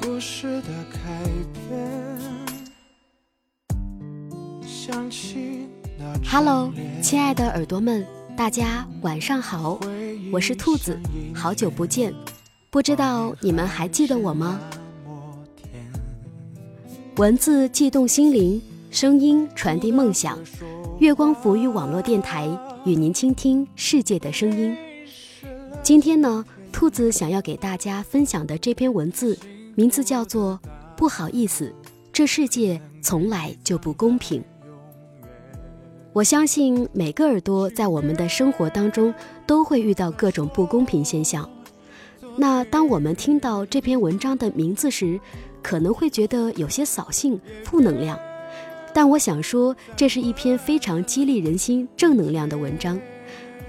[0.00, 0.98] 故事的开
[1.52, 1.68] 篇。
[4.66, 8.04] 想起那 Hello，亲爱的耳朵们，
[8.38, 9.80] 大家晚上好，
[10.30, 10.96] 我是兔子，
[11.34, 12.14] 好久不见，
[12.70, 14.60] 不知道你们还记得我吗？
[17.16, 18.62] 文字悸动心灵，
[18.92, 20.38] 声音传递梦想，
[21.00, 22.48] 月光抚育网络电台
[22.84, 24.76] 与您倾听世界的声音。
[25.82, 29.36] 今天呢，兔子想要给大家分享的这篇文字，
[29.74, 30.60] 名字叫做
[30.96, 31.74] 《不好意思，
[32.12, 34.40] 这世界从来就不公平》。
[36.18, 39.14] 我相信每个耳朵在我们的生活当中
[39.46, 41.48] 都会遇到各种不公平现象。
[42.36, 45.20] 那当我们听到这篇文章的名字时，
[45.62, 48.18] 可能会觉得有些扫兴、负能量。
[48.92, 52.98] 但我想说，这是一篇非常激励人心、正能量的文章。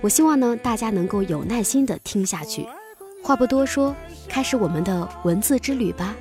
[0.00, 2.66] 我希望呢，大家能够有耐心的听下去。
[3.22, 3.94] 话不多说，
[4.26, 6.16] 开始我们的文字之旅吧。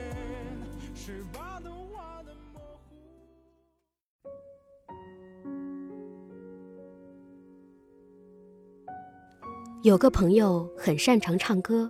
[9.88, 11.90] 有个朋友很擅长唱歌，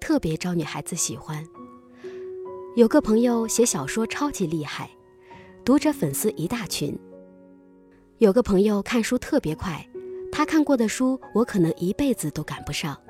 [0.00, 1.46] 特别招女孩子喜欢。
[2.74, 4.90] 有个朋友写小说超级厉害，
[5.64, 6.98] 读者粉丝一大群。
[8.18, 9.88] 有个朋友看书特别快，
[10.32, 13.00] 他看过的书我可能一辈子都赶不上。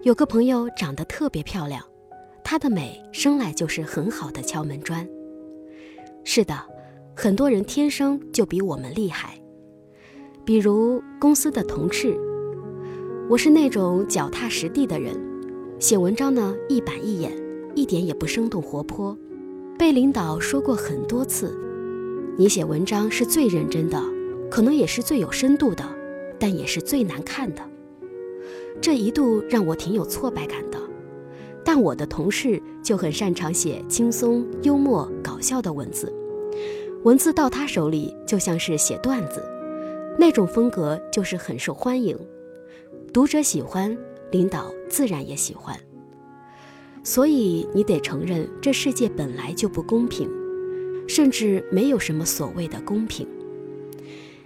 [0.00, 1.84] 有个朋友长得特别漂亮，
[2.42, 5.06] 她的美生来就是很好的敲门砖。
[6.24, 6.58] 是的，
[7.14, 9.38] 很多人天生就比我们厉害，
[10.42, 12.18] 比如公司的同事。
[13.28, 15.12] 我是那种脚踏实地的人，
[15.80, 17.32] 写文章呢一板一眼，
[17.74, 19.18] 一点也不生动活泼。
[19.76, 21.52] 被领导说过很多次，
[22.38, 24.00] 你写文章是最认真的，
[24.48, 25.84] 可能也是最有深度的，
[26.38, 27.60] 但也是最难看的。
[28.80, 30.78] 这一度让我挺有挫败感的。
[31.64, 36.14] 但我的同事就很擅长写轻松、幽默、搞笑的文字，
[37.02, 39.42] 文字到他手里就像是写段子，
[40.16, 42.16] 那种风格就是很受欢迎。
[43.16, 43.96] 读者喜欢，
[44.30, 45.74] 领导自然也喜欢。
[47.02, 50.28] 所以你得承认，这世界本来就不公平，
[51.08, 53.26] 甚至没有什么所谓的公平。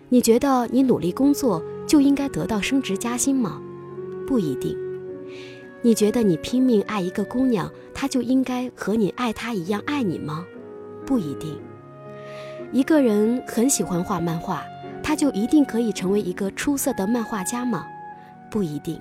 [0.09, 3.61] 你觉得你努力工作就应该得到升职加薪吗？
[4.25, 4.79] 不一定。
[5.83, 10.47] 你觉得你拼命爱一个姑娘，她就应该和你爱她一样爱你吗？
[11.05, 11.59] 不一定。
[12.71, 14.63] 一个人很喜欢画漫画，
[15.03, 17.85] 他就一定可以成为一个出色的漫画家吗？
[18.51, 19.01] 不一定，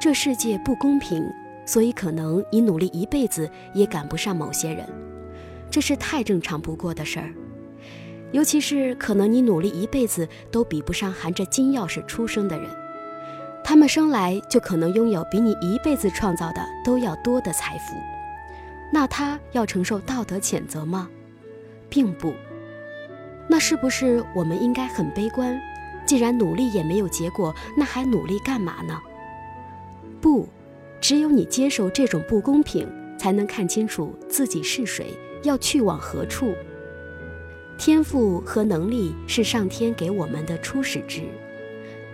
[0.00, 1.24] 这世界不公平，
[1.64, 4.86] 所以可能你努力一辈子也赶不上某些人，
[5.70, 7.32] 这是太正常不过的事儿。
[8.32, 12.68] 尤其是可能你努力一辈子都比不上含着金钥匙出生的人，
[13.64, 17.96] 他们生来就可能拥有比你一辈子创造的都要多的财富，
[18.92, 21.08] 那他要承受道德谴责吗？
[21.88, 22.32] 并不。
[23.48, 25.60] 那是不是我们应该很悲观？
[26.10, 29.00] 既然努力也没有结果，那还努力干嘛呢？
[30.20, 30.48] 不，
[31.00, 32.84] 只有你接受这种不公平，
[33.16, 36.52] 才能看清楚自己是谁，要去往何处。
[37.78, 41.22] 天赋和能力是上天给我们的初始值，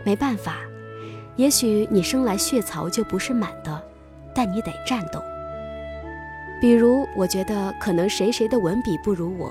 [0.04, 0.58] 没办法，
[1.36, 3.82] 也许你生来血槽就不是满的，
[4.34, 5.22] 但你得战斗。
[6.60, 9.50] 比如，我觉得可能谁谁的文笔不如我。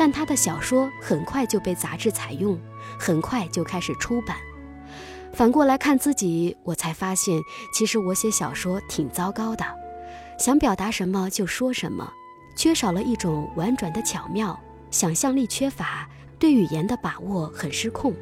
[0.00, 2.58] 但他的小说很快就被杂志采用，
[2.98, 4.34] 很快就开始出版。
[5.30, 7.38] 反过来看自己，我才发现，
[7.74, 9.62] 其实我写小说挺糟糕的，
[10.38, 12.10] 想表达什么就说什么，
[12.56, 14.58] 缺少了一种婉转的巧妙，
[14.90, 16.08] 想象力缺乏，
[16.38, 18.14] 对语言的把握很失控。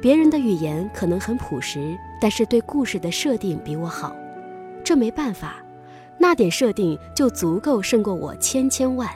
[0.00, 4.12] 别人的语言可能很朴实，但是对故事的设定比我好，
[4.82, 5.62] 这没办法，
[6.18, 9.08] 那点设定就足够胜过我千千万。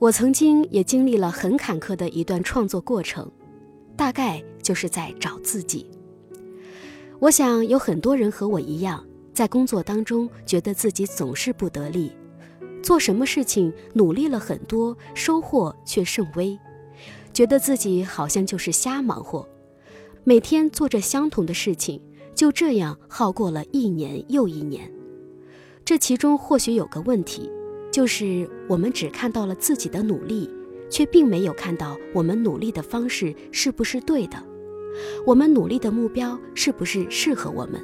[0.00, 3.30] 我曾经也经历了很坎坷的一段创作过程，
[3.98, 5.86] 大概就是在找自己。
[7.18, 9.04] 我想有很多人和我一样，
[9.34, 12.10] 在工作当中觉得自己总是不得力，
[12.82, 16.58] 做什么事情努力了很多，收获却甚微，
[17.34, 19.46] 觉得自己好像就是瞎忙活，
[20.24, 22.00] 每天做着相同的事情，
[22.34, 24.90] 就这样耗过了一年又一年。
[25.84, 27.50] 这其中或许有个问题。
[27.90, 30.48] 就是我们只看到了自己的努力，
[30.88, 34.36] 却并没有看到我们努力的方式是不是对的。
[35.24, 37.80] 我们努力的目标是不是适合我们？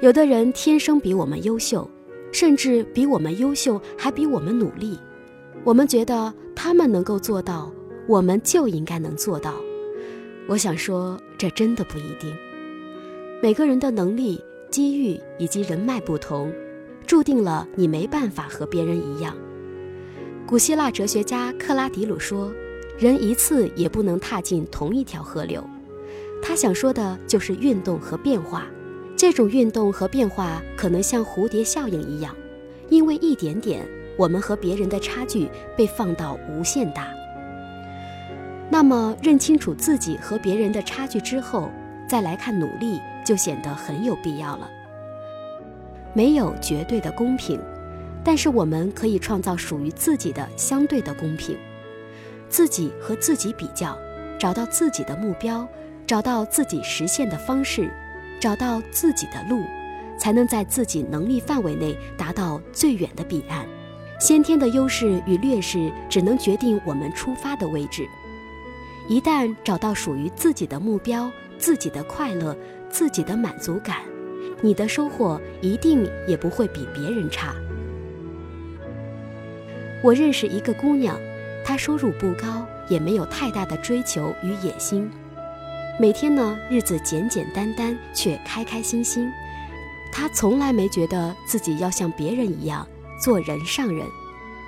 [0.00, 1.88] 有的人天生比我们优秀，
[2.32, 4.98] 甚至比我们优秀还比我们努力，
[5.64, 7.72] 我们觉得他们能够做到，
[8.06, 9.54] 我们就应该能做到。
[10.46, 12.34] 我想说，这真的不一定。
[13.42, 16.52] 每个人的能力、机遇以及人脉不同，
[17.08, 19.34] 注定了你没办法和别人一样。
[20.46, 22.52] 古希腊哲学家克拉迪鲁说
[23.00, 25.64] ：“人一次也不能踏进同一条河流。”
[26.42, 28.66] 他想说的就是运动和变化。
[29.16, 32.36] 这种运动和变化可能像蝴蝶效应一样，
[32.90, 33.88] 因为一点点，
[34.18, 37.08] 我们和别人的差距被放到无限大。
[38.70, 41.70] 那么，认清楚自己和别人的差距之后，
[42.06, 44.68] 再来看努力，就显得很有必要了。
[46.18, 47.60] 没有绝对的公平。
[48.24, 51.56] 但是我们可以创造属于自己的相对的公平，
[52.48, 53.96] 自己和自己比较，
[54.36, 55.66] 找到自己的目标，
[56.04, 57.88] 找到自己实现的方式，
[58.40, 59.62] 找到自己的路，
[60.18, 63.64] 才能在自己能力范围内达到最远的彼岸。
[64.18, 68.04] 先天的优势与劣势只能决定我们出发的位置。
[69.08, 72.54] 一旦找到属于自己的目标、自己的快乐、
[72.90, 73.98] 自己的满足感，
[74.60, 77.54] 你的收获一定也不会比别人差。
[80.02, 81.18] 我认识一个姑娘，
[81.64, 85.10] 她收入不高，也没有太大的追求与野心，
[85.98, 89.28] 每天呢日子简简单单，却开开心心。
[90.12, 92.86] 她从来没觉得自己要像别人一样
[93.22, 94.06] 做人上人，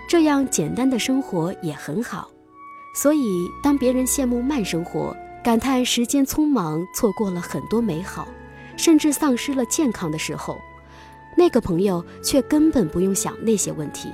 [0.09, 2.29] 这样简单的生活也很好。
[2.97, 8.27] 所以，当别人羡慕慢生活，感叹时间匆忙，错过了很多美好，
[8.81, 10.59] 甚至丧失了健康的时候，
[11.37, 14.11] 那个朋友却根本不用想那些问题。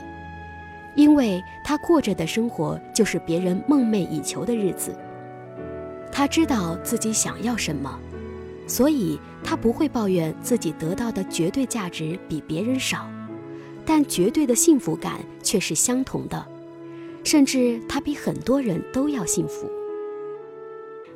[0.97, 4.93] 因为他过着的生活就是别人梦寐以求的日子，
[6.11, 7.97] 他知道自己想要什么，
[8.67, 13.09] 所以他不会抱怨自己得到的绝对价值比别人少，
[13.85, 16.45] 但绝对的幸福感却是相同的，
[17.23, 19.71] 甚至他比很多人都要幸福。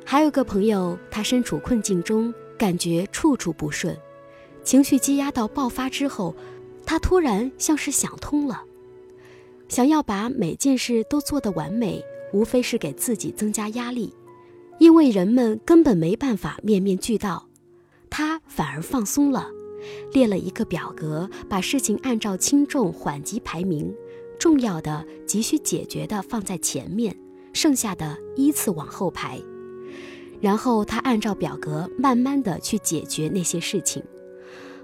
[0.05, 3.97] 还有个朋友，他身处困境中，感觉处处不顺，
[4.63, 6.35] 情绪积压到爆发之后，
[6.85, 8.63] 他突然像是想通了。
[9.67, 14.13] 想要把每件事都做得完美，无非是给自己增加压力，
[14.77, 17.47] 因为人们根本没办法面面俱到。
[18.11, 19.49] 他反而放松了，
[20.13, 23.91] 列了一个表格，把事情按照轻重缓急排名，
[24.37, 27.17] 重要的、急需解决的放在前面，
[27.53, 29.41] 剩下的依次往后排。
[30.41, 34.03] 然后他按照表格慢慢的去解决那些事情。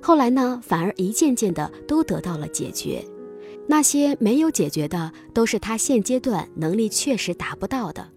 [0.01, 3.03] 后来呢，反而一件件的都得到了解决。
[3.67, 8.09] 那些没有解决的，都是他现阶段能力确实达不到的。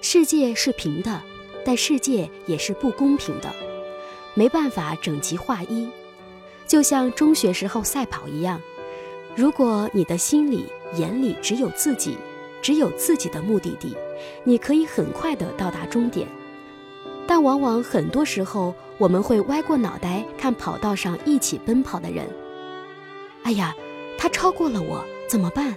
[0.00, 1.20] 世界是平的，
[1.64, 3.52] 但世界也是不公平的，
[4.34, 5.88] 没办法整齐划一。
[6.68, 8.60] 就像中学时候赛跑一样，
[9.34, 12.16] 如果你的心里、眼里只有自己，
[12.60, 13.96] 只有自己的目的地，
[14.44, 16.26] 你可以很快的到达终点。
[17.26, 22.26] 但往往很多时候，我们会歪过脑袋看跑道上一起奔跑的人。
[23.42, 23.74] 哎呀，
[24.16, 25.76] 他超过了我，怎么办？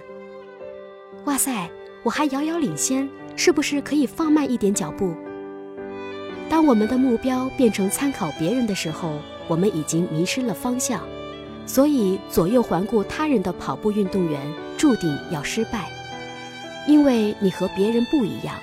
[1.26, 1.70] 哇塞，
[2.02, 5.14] 我还遥遥领先，是不是可以放慢一点脚步？
[6.48, 11.00] 当我们的目标变成参考别人的时候，我们已经迷失了方向。
[11.64, 14.40] 所以左右环顾他人的跑步运动员，
[14.76, 15.88] 注定要失败，
[16.86, 18.58] 因为你和别人不一样，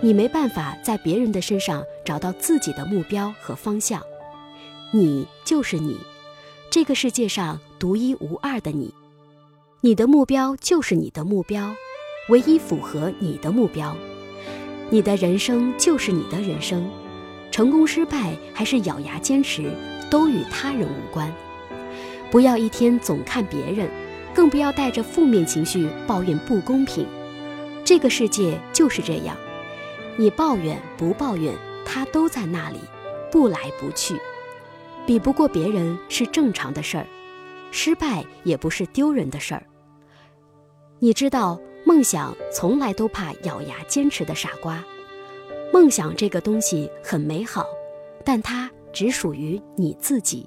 [0.00, 4.00] 你没办法在别人的身上找到自己的目标和方向。
[4.92, 5.98] 你就是你。
[6.70, 8.92] 这个世界上独一无二的你，
[9.80, 11.74] 你的目标就是你的目标，
[12.28, 13.96] 唯一符合你的目标。
[14.90, 16.88] 你的人生就是你的人生，
[17.50, 19.70] 成功失败还是咬牙坚持，
[20.10, 21.32] 都与他人无关。
[22.30, 23.90] 不要一天总看别人，
[24.34, 27.06] 更不要带着负面情绪抱怨不公平。
[27.88, 29.34] 这个世界就是这样，
[30.18, 31.54] 你抱怨不抱怨，
[31.86, 32.78] 它都在那里，
[33.32, 34.14] 不来不去。
[35.06, 37.06] 比不过别人是正常的事儿，
[37.70, 39.62] 失败也不是丢人的事儿。
[40.98, 44.84] 你知道，梦想从来都怕咬牙坚持的傻瓜。
[45.72, 47.64] 梦想这个东西很美好，
[48.22, 50.46] 但它只属于你自己。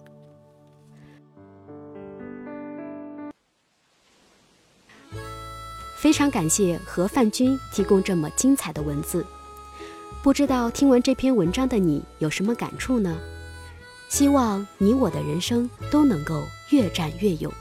[6.02, 9.24] 非常感谢何范君提供这么精彩的文字。
[10.24, 13.16] 不知道听完这篇文章的你有什么感触呢？
[14.10, 16.42] 希望你我的人生都能够
[16.72, 17.54] 越战越勇。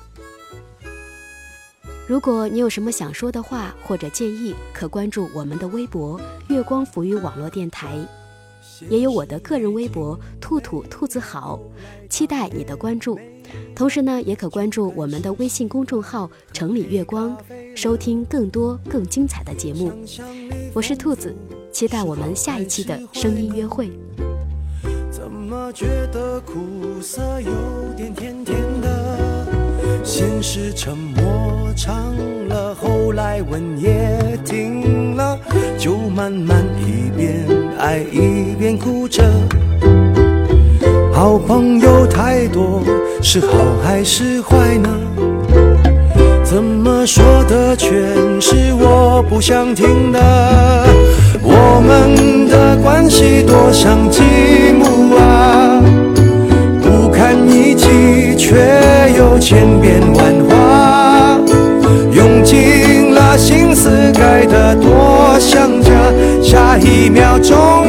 [2.09, 6.19] 如果你有什么想说的话或者建议，可关注我们的微博
[6.49, 7.99] “月光浮语网络电台”，
[8.89, 11.61] 也有我的个人微博“兔兔兔子好”，
[12.09, 13.19] 期待你的关注。
[13.75, 17.37] 同时呢，也可关注我们的微信公众号“城里月光”，
[17.75, 19.93] 收听更多更精彩的节目。
[20.73, 21.35] 我是兔子，
[21.73, 23.91] 期待我们下一期的声音约会。
[25.11, 27.51] 怎么觉得苦涩有
[27.97, 29.47] 点甜甜的？
[30.05, 32.15] 先是沉默长
[32.49, 35.39] 了，后来吻也停了，
[35.79, 37.47] 就慢慢一边
[37.77, 39.25] 爱一边哭着。
[41.11, 42.83] 好朋友太多，
[43.23, 43.49] 是好
[43.83, 44.91] 还是坏呢？
[46.45, 47.91] 怎么说的全
[48.39, 50.21] 是我不想听的？
[51.43, 54.21] 我们的关系多像积
[54.79, 55.83] 木啊，
[56.83, 58.59] 不堪一击，却
[59.17, 61.41] 又千变万化。
[62.13, 65.91] 用尽了心思盖得多像家，
[66.43, 67.80] 下一秒钟。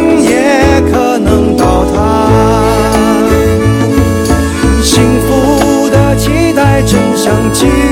[6.83, 7.90] 真想记。